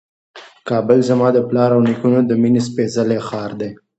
[0.69, 3.71] کابل زما د پلار او نیکونو د مېنې سپېڅلی ښار دی.